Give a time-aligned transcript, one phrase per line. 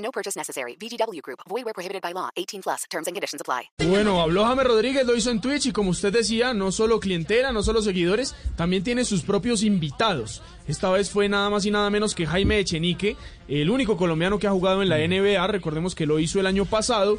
[0.00, 0.76] No purchase necessary.
[0.76, 1.40] VGW Group.
[1.48, 2.30] Void where prohibited by law.
[2.36, 2.84] 18 plus.
[2.90, 3.70] Terms and conditions apply.
[3.86, 7.52] Bueno, habló James Rodríguez, lo hizo en Twitch y como usted decía, no solo clientela,
[7.52, 10.42] no solo seguidores, también tiene sus propios invitados.
[10.66, 13.16] Esta vez fue nada más y nada menos que Jaime Echenique,
[13.48, 15.46] el único colombiano que ha jugado en la NBA.
[15.46, 17.18] Recordemos que lo hizo el año pasado.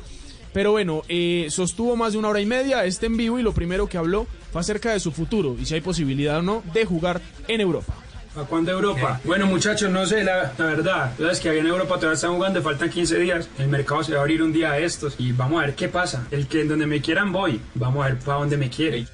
[0.53, 3.53] Pero bueno, eh, sostuvo más de una hora y media este en vivo y lo
[3.53, 6.83] primero que habló fue acerca de su futuro y si hay posibilidad o no de
[6.83, 7.93] jugar en Europa.
[8.35, 9.19] ¿A cuándo Europa?
[9.25, 11.13] Bueno, muchachos, no sé, la, la verdad.
[11.17, 13.49] Sabes que en Europa todavía están jugando, faltan 15 días.
[13.57, 15.89] El mercado se va a abrir un día de estos y vamos a ver qué
[15.89, 16.27] pasa.
[16.31, 17.59] El que en donde me quieran voy.
[17.75, 19.05] Vamos a ver para donde me quiere.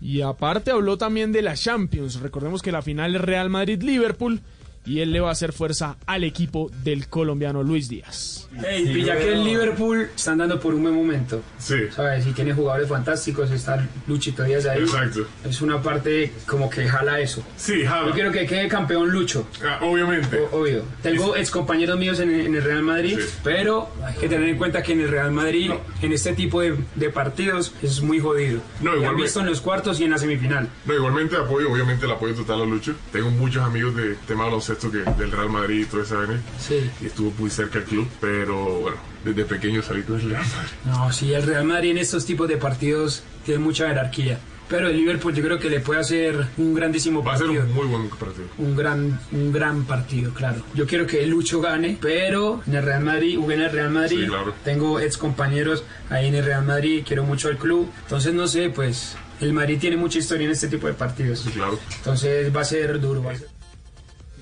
[0.00, 2.20] Y aparte habló también de la Champions.
[2.20, 4.42] Recordemos que la final es Real Madrid-Liverpool
[4.84, 8.48] y él le va a hacer fuerza al equipo del colombiano Luis Díaz.
[8.66, 11.40] Hey, pilla que el Liverpool están dando por un buen momento.
[11.58, 11.76] Sí.
[11.90, 12.26] ¿Sabes?
[12.26, 14.80] Y tiene jugadores fantásticos, está Luchito Díaz ahí.
[14.82, 15.26] Exacto.
[15.44, 17.42] Es una parte como que jala eso.
[17.56, 18.08] Sí, jala.
[18.08, 19.46] Yo quiero que quede campeón Lucho.
[19.64, 20.38] Ah, obviamente.
[20.52, 20.84] O- obvio.
[21.02, 23.38] Tengo ex compañeros míos en, en el Real Madrid, Sí.
[23.42, 25.70] pero hay que tener en cuenta que en el Real Madrid,
[26.02, 28.60] en este tipo de, de partidos, es muy jodido.
[28.80, 29.22] No, Lo han igualmente.
[29.22, 30.68] visto en los cuartos y en la semifinal.
[30.84, 32.94] No, igualmente apoyo, obviamente el apoyo total a Lucho.
[33.12, 36.40] Tengo muchos amigos de tema baloncesto que del Real Madrid y toda esa vaina.
[36.60, 36.90] Sí.
[37.00, 40.72] Y estuvo muy cerca del club, pero bueno, desde pequeño salí con el Real Madrid.
[40.84, 44.38] No, sí, el Real Madrid en estos tipos de partidos tiene mucha jerarquía.
[44.68, 47.66] Pero el Liverpool yo creo que le puede hacer un grandísimo Va a ser partido.
[47.66, 48.46] un muy buen partido.
[48.56, 50.62] un gran, un gran partido, claro.
[50.72, 54.20] Yo quiero que Lucho gane, pero en el Real Madrid, jugué en el Real Madrid,
[54.22, 54.54] Sí, claro.
[54.64, 58.70] tengo ex compañeros ahí en el Real Madrid, quiero mucho al club, entonces no sé,
[58.70, 61.78] pues el Madrid tiene mucha historia en este tipo de partidos, Sí, claro.
[61.98, 63.22] entonces va a ser duro.
[63.22, 63.48] va a ser-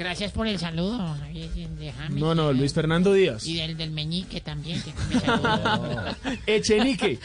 [0.00, 1.14] Gracias por el saludo.
[2.08, 3.46] No, no, Luis Fernando Díaz.
[3.46, 4.80] Y del, del meñique también.
[4.80, 6.16] Que me saludó.
[6.46, 7.18] Echenique.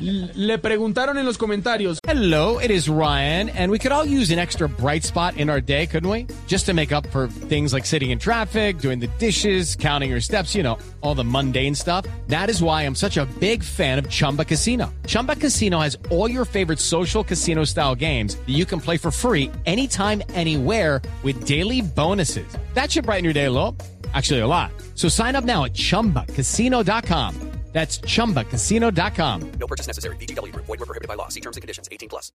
[0.00, 4.40] Le preguntaron en los comentarios, Hello, it is Ryan, and we could all use an
[4.40, 6.26] extra bright spot in our day, couldn't we?
[6.48, 10.20] Just to make up for things like sitting in traffic, doing the dishes, counting your
[10.20, 12.04] steps, you know, all the mundane stuff.
[12.26, 14.92] That is why I'm such a big fan of Chumba Casino.
[15.06, 19.12] Chumba Casino has all your favorite social casino style games that you can play for
[19.12, 22.46] free anytime, anywhere with daily bonuses.
[22.74, 23.76] That should brighten your day a little.
[24.14, 24.70] Actually, a lot.
[24.94, 27.34] So sign up now at chumbacasino.com.
[27.72, 29.52] That's chumbacasino.com.
[29.60, 30.16] No purchase necessary.
[30.16, 30.64] VGW Group.
[30.66, 31.28] Void where prohibited by law.
[31.28, 31.86] See terms and conditions.
[31.92, 32.32] 18 plus.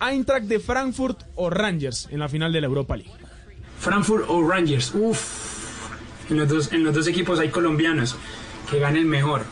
[0.00, 3.10] Eintracht de Frankfurt o Rangers en la final de la Europa League.
[3.78, 8.16] Frankfurt o Rangers, uff, en los dos, en los dos equipos hay colombianos,
[8.70, 9.44] que gane el mejor,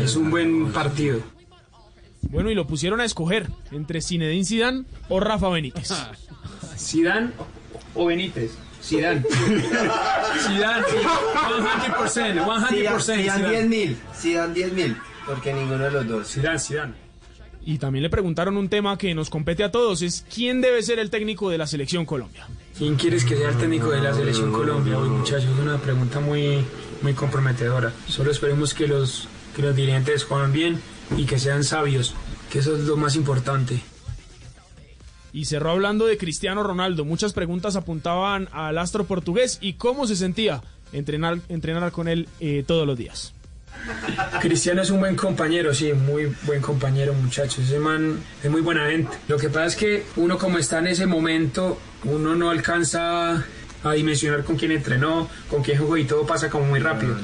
[0.00, 1.20] es un buen partido.
[2.30, 5.92] Bueno, y lo pusieron a escoger entre Zinedine Zidane o Rafa Benítez.
[6.76, 7.30] Zidane
[7.94, 8.52] o Benítez.
[8.82, 9.22] Zidane.
[10.46, 13.00] Zidane, 100%, 100%.
[13.00, 13.48] Si dan Zidane.
[13.50, 14.96] 10 mil, si dan 10 mil,
[15.26, 16.28] porque ninguno de los dos.
[16.28, 16.94] Zidane, Zidane.
[17.66, 20.98] Y también le preguntaron un tema que nos compete a todos, es quién debe ser
[20.98, 22.46] el técnico de la selección Colombia.
[22.76, 24.98] ¿Quién quieres que sea el técnico de la selección Colombia?
[24.98, 26.58] Uy, muchachos, es una pregunta muy,
[27.00, 27.92] muy comprometedora.
[28.06, 30.80] Solo esperemos que los, que los dirigentes jueguen bien
[31.16, 32.14] y que sean sabios,
[32.50, 33.80] que eso es lo más importante.
[35.34, 37.04] Y cerró hablando de Cristiano Ronaldo.
[37.04, 40.62] Muchas preguntas apuntaban al astro portugués y cómo se sentía
[40.92, 43.34] entrenar, entrenar con él eh, todos los días.
[44.40, 47.64] Cristiano es un buen compañero, sí, muy buen compañero, muchachos.
[47.64, 49.10] Ese man es muy buena gente.
[49.26, 53.44] Lo que pasa es que uno como está en ese momento, uno no alcanza
[53.84, 57.14] a dimensionar con quién entrenó, con quién jugó y todo pasa como muy rápido,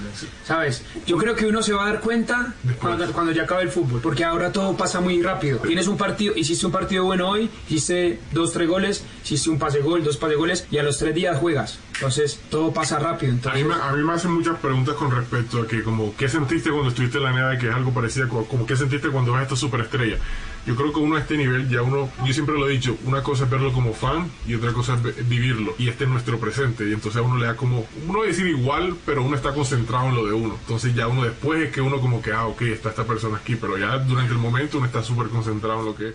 [0.45, 0.83] ¿sabes?
[1.07, 4.01] Yo creo que uno se va a dar cuenta cuando, cuando ya acabe el fútbol,
[4.01, 5.59] porque ahora todo pasa muy rápido.
[5.59, 9.81] Tienes un partido, hiciste un partido bueno hoy, hiciste dos, tres goles, hiciste un pase
[9.81, 11.79] gol, dos pase goles y a los tres días juegas.
[12.01, 13.33] Entonces todo pasa rápido.
[13.33, 16.17] A Entonces, mí, me- a mí me hacen muchas preguntas con respecto a que como
[16.17, 19.09] qué sentiste cuando estuviste en la NBA que es algo parecido como, como qué sentiste
[19.11, 20.17] cuando ves a esta superestrella
[20.67, 23.23] yo creo que uno a este nivel ya uno yo siempre lo he dicho una
[23.23, 25.75] cosa es verlo como fan y otra cosa es vivirlo.
[25.79, 26.87] Y este es nuestro presente.
[26.89, 30.09] Y entonces a uno le da como uno a decir igual pero uno está concentrado
[30.09, 30.57] en lo de uno.
[30.61, 33.57] Entonces ya uno después es que uno como que ah ok está esta persona aquí
[33.57, 36.15] pero ya durante el momento uno está súper concentrado en lo que es